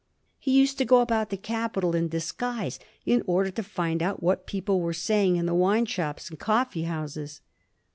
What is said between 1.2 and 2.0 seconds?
the capital